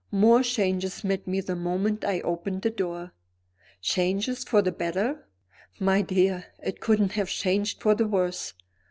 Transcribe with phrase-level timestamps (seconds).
[0.09, 3.11] More changes met me the moment I opened the door."
[3.83, 5.27] "Changes for the better?"
[5.79, 8.55] "My dear, it couldn't have changed for the worse!